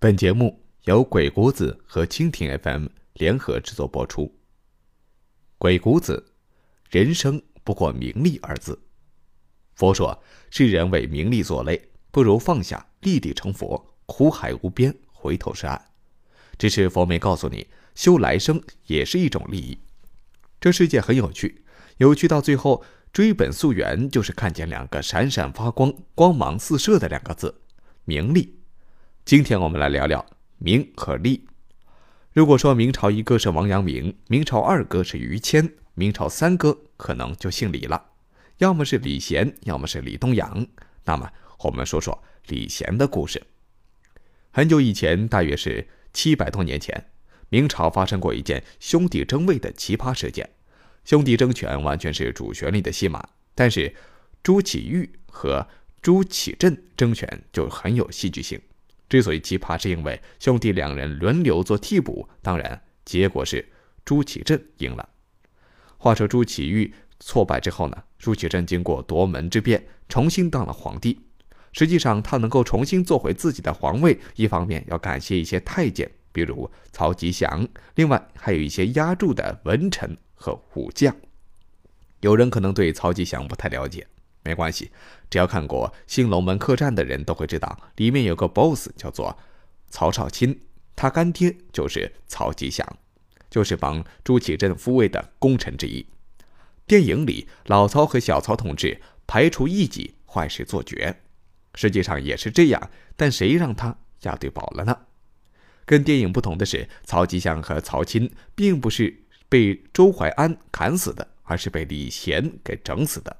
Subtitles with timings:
[0.00, 4.32] 本节目由鬼谷子和蜻蜓 FM 联合制作播出。
[5.58, 6.34] 鬼谷子，
[6.88, 8.80] 人生不过名利二字。
[9.74, 15.90] 佛说，世人为名利所累，不如放下，立地成佛，苦海无边，回头是岸。
[16.56, 19.80] 只是佛没告诉你，修来生也是一种利益。
[20.60, 21.64] 这世界很有趣，
[21.96, 27.62] 有趣到最后追本溯源，就是看见两个闪闪发光、光芒四射的两个字——
[28.06, 28.57] 名利。
[29.28, 30.24] 今天我们来聊聊
[30.56, 31.46] 名和利。
[32.32, 38.02] 如果说明朝一哥是王阳明，明朝二哥是于谦，明朝三哥可能就姓李了，
[38.56, 40.66] 要么是李贤，要么是李东阳。
[41.04, 43.42] 那么我们说说李贤的故事。
[44.50, 47.10] 很久以前，大约是七百多年前，
[47.50, 50.48] 明朝发生过一件兄弟争位的奇葩事件。
[51.04, 53.94] 兄弟争权完全是主旋律的戏码，但是
[54.42, 55.68] 朱祁钰和
[56.00, 58.58] 朱祁镇争权就很有戏剧性。
[59.08, 63.66] 之所以奇葩，是因为兄弟两人轮流做替补，当然结果是
[64.04, 65.08] 朱祁镇赢了。
[65.96, 71.18] 话说朱祁钰挫败之后呢，朱祁镇经过夺门之变，重新当了皇帝。
[71.72, 81.14] 实际上，他能够重新坐回自己的皇位，一方面要感谢一些太监，比如曹吉祥，另外还有一些压住的文臣和武将。
[82.20, 84.06] 有人可能对曹吉祥不太了解。
[84.42, 84.90] 没关系，
[85.28, 89.36] 只要看过《新龙门客栈》的人都会知道，里面有个 boss 叫做
[89.90, 90.58] 曹少钦，
[90.96, 92.86] 他干爹就是曹吉祥，
[93.50, 96.06] 就是帮朱祁镇复位的功臣之一。
[96.86, 101.20] 电影里老曹和小曹同志排除异己，坏事做绝，
[101.74, 104.98] 实际上也是这样，但谁让他押对宝了呢？
[105.84, 113.36] 跟电影不同的是，曹吉祥和曹钦并不是被周怀安砍死的，而是被李贤给整死的。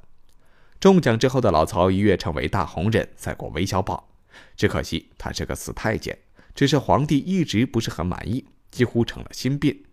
[0.80, 4.08] 中奖之后的老曹一跃成为大红人，赛过韦小宝。
[4.56, 6.16] 只可惜他是个死太监，
[6.54, 9.84] 只是皇帝一直不是很满意，几乎成了心病。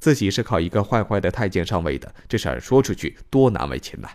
[0.00, 4.08] 自己是靠一个坏坏的太监上位的，这事儿说出去多难为情呐！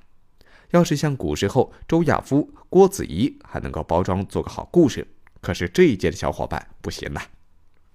[0.72, 5.08] 要是像古时候周亚夫、郭子仪，还能够包装做个好故事。
[5.40, 7.22] 可是这一届的小伙伴不行呐。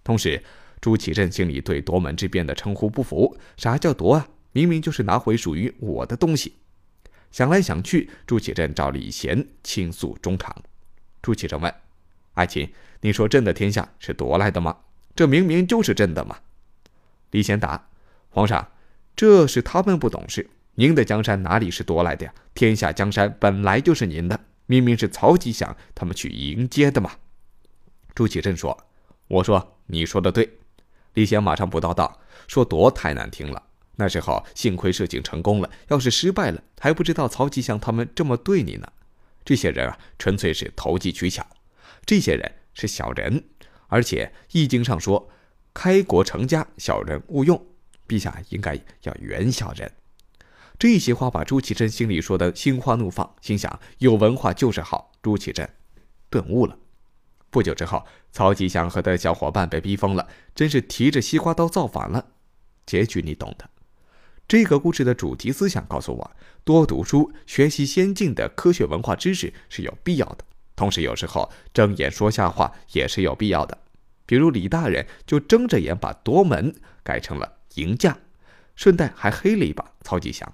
[0.03, 0.43] 同时，
[0.81, 3.37] 朱祁镇心里对夺门之变的称呼不服。
[3.59, 4.27] 啥叫夺啊？
[4.53, 6.55] 明明就是拿回属于我的东西。
[7.33, 10.55] 想来想去，朱祁镇找李贤倾诉衷肠。
[11.23, 11.75] 朱祁镇问
[12.35, 12.71] ：“爱卿，
[13.01, 14.77] 你说朕的天下是夺来的吗？
[15.17, 16.39] 这明明就是朕的嘛！”
[17.33, 17.89] 李贤答
[18.29, 18.71] ：“皇上，
[19.17, 20.51] 这是他们不懂事。
[20.75, 22.35] 您的江山哪里是夺来的呀？
[22.55, 27.13] 天下江山本来就是您的，明明是曹吉祥他们去迎接的嘛。”
[28.15, 28.87] 朱祁镇说
[29.29, 30.59] ：“我说你说的对。”
[31.15, 33.63] 李贤马上补刀道：“说夺太难听了。”
[33.97, 38.87] 那时候幸亏设计成功了，要是失败了，还不知道曹吉祥他们这么对你呢。
[39.45, 41.47] 这些人啊，纯粹是投机取巧。
[42.07, 43.45] 这些人是小人，
[43.89, 45.29] 而且《易经》上说
[45.75, 47.67] ：“开国成家，小人勿用。”
[48.09, 49.91] 陛下应该要远小人。
[50.79, 55.13] 这些话把朱祁镇心里说的心花怒放，心想有文化就是好。
[55.23, 55.69] 朱祁镇
[56.29, 56.77] 顿悟了。
[57.51, 62.33] 不久之后，曹吉祥和他的小伙伴被逼疯了，真是提着西瓜刀造反了。
[62.85, 63.71] 结局你懂的。
[64.47, 66.31] 这个故事的主题思想告诉我：
[66.63, 70.45] 多读书，学习先进的科学文化知识是有必要的。
[70.77, 73.79] 同时，有时候睁眼说瞎话也是有必要的。
[74.27, 78.19] 比如李大人就睁着眼把夺门改成了迎驾，
[78.77, 80.51] 顺带还黑了一把曹吉祥。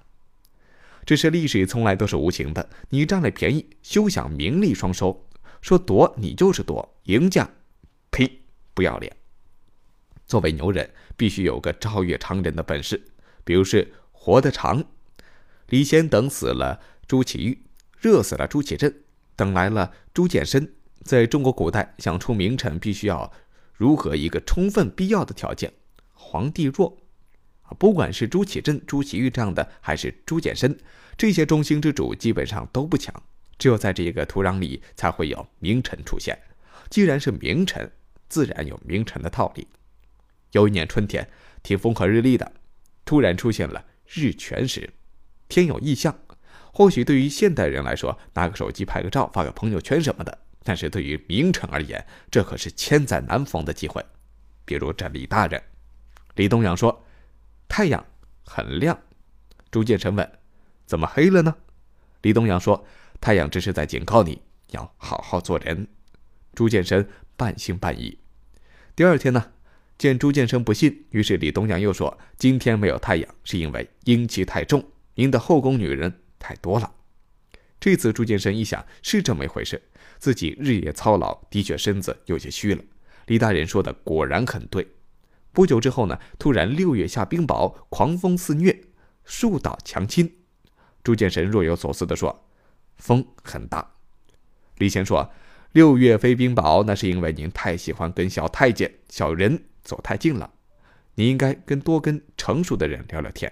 [1.05, 5.25] 只是历史从来都是无情的，你占了便宜，休想名利双收。
[5.61, 7.49] 说夺你就是夺，迎驾，
[8.11, 8.41] 呸，
[8.73, 9.15] 不要脸。
[10.25, 13.01] 作为牛人，必须有个超越常人的本事。
[13.49, 14.83] 比如是活得长，
[15.69, 17.57] 李贤等死了朱祁钰，
[17.99, 19.01] 热死了朱祁镇，
[19.35, 20.75] 等来了朱见深。
[21.03, 23.33] 在中国古代，想出名臣，必须要
[23.73, 25.73] 如何一个充分必要的条件？
[26.13, 26.95] 皇帝弱，
[27.79, 30.77] 不管是朱祁镇、朱祁钰这样的，还是朱见深，
[31.17, 33.11] 这些中兴之主基本上都不强。
[33.57, 36.37] 只有在这个土壤里，才会有名臣出现。
[36.91, 37.91] 既然是名臣，
[38.27, 39.67] 自然有名臣的套理。
[40.51, 41.27] 有一年春天，
[41.63, 42.51] 挺风和日丽的。
[43.09, 44.87] 突然出现了日全食，
[45.47, 46.15] 天有异象。
[46.71, 50.31] 或许对于现代人来说，拿个手机拍个照、发个朋友圈什么的；
[50.63, 54.05] 但是对于名臣而言，这可是千载难逢的机会。
[54.63, 55.59] 比如这李大人，
[56.35, 57.03] 李东阳说
[57.67, 58.05] ：“太阳
[58.43, 58.95] 很亮。”
[59.71, 60.31] 朱见深问
[60.85, 61.55] ：“怎么黑了呢？”
[62.21, 62.85] 李东阳说
[63.19, 64.39] ：“太阳只是在警告你
[64.69, 65.87] 要好好做人。”
[66.53, 68.19] 朱见深半信半疑。
[68.95, 69.53] 第二天呢？
[69.99, 74.81] 见朱见深不信，于是李东阳又说：“今天没有太阳，是因为阴气太重，
[75.15, 76.89] 您的后宫女人太多了。”
[77.81, 79.81] 这次朱见深一想，是这么一回事，
[80.17, 82.81] 自己日夜操劳，的确身子有些虚了。
[83.25, 84.87] 李大人说的果然很对。
[85.51, 88.81] 不久之后呢，突然六月下冰雹，狂风肆虐，
[89.25, 90.31] 树倒墙倾。
[91.03, 92.47] 朱见神若有所思地说
[92.95, 93.95] ：“风很大。”
[94.79, 95.29] 李贤说
[95.73, 100.51] ：“六月飞冰雹，那是因为您太喜欢跟小太监、小人走太近了。
[101.15, 103.51] 你应该跟多跟成熟的人聊聊天。”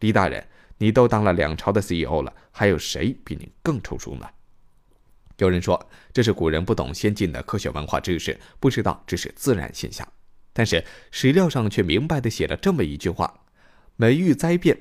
[0.00, 0.46] 李大人，
[0.78, 4.28] 你都当了两朝的 CEO 了，还有谁比你更成熟呢？
[5.38, 10.06] 有人说这是古人不懂先进的科学文化知识，不知道这是自然现象。
[10.52, 13.42] 但是史料上却明白的写了这么一句话
[13.96, 14.78] ：“每遇灾变，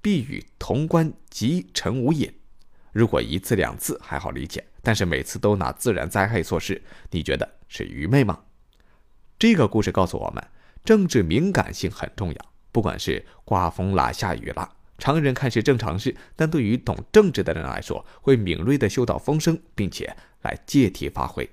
[0.00, 2.32] 必与潼关及陈无隐。”
[2.92, 6.80] 如果一次两次还好理解，但是每次都拿自然灾害做事，
[7.10, 8.38] 你觉得是愚昧吗？
[9.38, 10.42] 这个故事告诉我们，
[10.82, 12.36] 政治敏感性很重要。
[12.72, 21.48] 不管是刮风啦、下雨啦，常人看是正常事，但对于懂政治的人来说，会敏锐地嗅到风声，并且来借题发挥。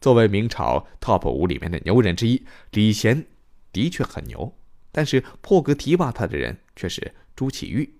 [0.00, 3.26] 作为明朝 TOP 五里面的牛人之一，李贤
[3.72, 4.54] 的确很牛，
[4.90, 7.90] 但是破格提拔他的人却是朱祁钰。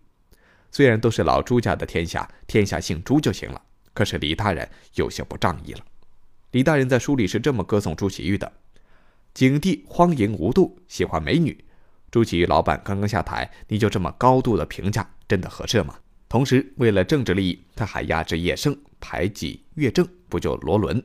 [0.70, 3.60] 虽然都是老朱家的天下，天下姓朱就行了，
[3.92, 5.80] 可是李大人有些不仗义了。
[6.52, 8.50] 李大人在书里是这么歌颂朱祁钰的：
[9.34, 11.64] 景帝荒淫无度，喜欢美女。
[12.10, 15.96] 朱祁钰老板刚刚下台，你就这么高度的评价，真的合适吗？
[16.28, 21.02] 同时，为了政治利益，他还压制叶圣，排挤岳正，不就罗伦？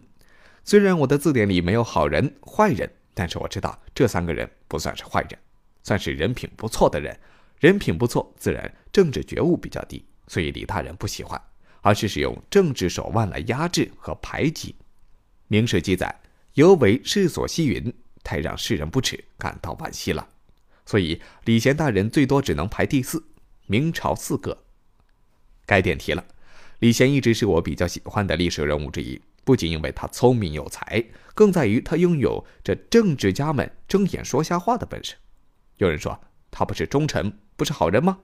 [0.63, 5.39] 虽然我的字典里没有好人坏人，但是我知道这三个人不算是坏人，
[5.83, 7.18] 算是人品不错的人。
[7.60, 11.39] 人品不错，自然政治觉悟比较低，所以李大人不喜欢，
[11.81, 14.75] 而是使用政治手腕来压制和排挤。
[15.48, 16.13] 明史记载，
[16.56, 17.94] 尤为世所希云，
[18.25, 20.27] 太让世人不齿，感到惋惜了。
[20.86, 23.24] 所以李贤大人最多只能排第四，
[23.68, 24.63] 明朝四个。
[25.66, 26.25] 该点题了，
[26.80, 29.22] 李贤一直是我比较喜欢的历史人物之一。
[29.44, 31.06] 不仅因为他聪明有才，
[31.36, 35.16] 更在于他拥有这政治家们睁眼说瞎话的本事。
[35.77, 36.19] 有人说
[36.50, 38.19] 他不是忠臣，不是好人吗？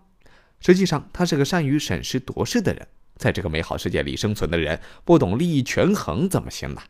[0.60, 2.88] 实际上，他是个善于审时度势的人。
[3.18, 6.82] 在这个美好世界里生存的人，不懂利益权衡怎么行呢？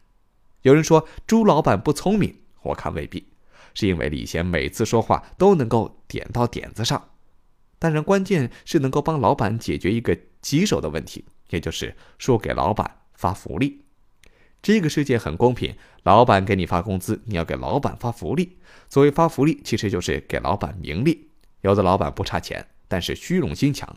[0.62, 3.28] 有人说朱老板不聪明，我看未必，
[3.74, 7.10] 是因为李贤每次说话都能够点到点子上。
[7.80, 13.84] 当然，关键是能够帮老板解决一个棘手的问题，也就是说给老板发福利。
[14.62, 18.60] 这个世界很公平，老板给你发工资，你要给老板发福利。
[18.88, 21.32] 所谓发福利，其实就是给老板名利。
[21.62, 23.88] 有的老板不差钱，但是虚荣心强；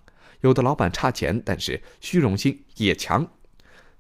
[0.41, 3.31] 有的老板差钱，但是虚荣心也强。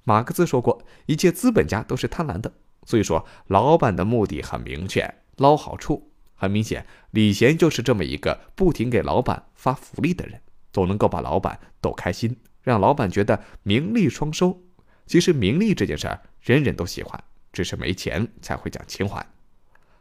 [0.04, 2.50] 马克思说过，一切资本家都是贪婪的。
[2.84, 6.10] 所以说，老板的目的很明确，捞好处。
[6.36, 10.42] 很明显，李贤就是这么一个不停给老板发福利的人，
[10.72, 14.60] 总能够把老板逗开心，让老板觉得名利双收。
[15.06, 17.22] 其实名利这件事儿，人人都喜欢，
[17.52, 19.24] 只是没钱才会讲情怀。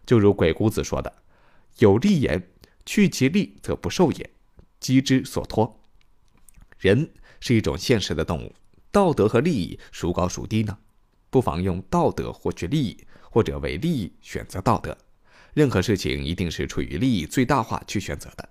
[0.06, 1.14] 就如鬼谷子说的
[1.80, 2.50] ：“有利言，
[2.86, 4.30] 去其利则不受也，
[4.80, 5.80] 机之所托。”
[6.80, 8.54] 人是一种现实的动物，
[8.92, 10.78] 道德和利益孰高孰低呢？
[11.34, 12.96] 不妨用道德获取利益，
[13.32, 14.96] 或者为利益选择道德。
[15.56, 18.48] 任何事情一定是出于利益最大化去选择的。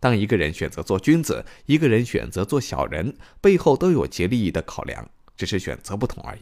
[0.00, 5.08] 当一个人选择做君子，一个人选择做小人，背后都有其利益的考量。
[5.36, 6.40] 只是选择不同而已。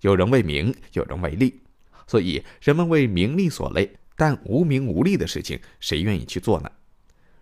[0.00, 1.60] 有人为名，有人为利，
[2.06, 6.70] 所以人们为名利所累，但无名无利的事情，谁愿意去做呢？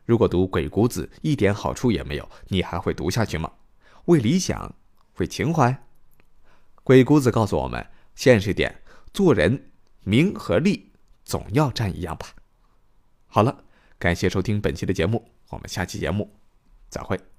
[0.04, 3.50] 如果读《鬼谷子》一点好处也没有，你还会读下去吗？
[4.06, 4.74] 为理想，
[5.18, 5.84] 为情怀？
[6.84, 9.70] 鬼谷子告诉我们：现实点，做人
[10.04, 10.92] 名和利
[11.24, 12.34] 总要占一样吧。
[13.26, 13.64] 好了，
[13.98, 16.30] 感谢收听本期的节目，我们下期节目
[16.88, 17.31] 再会。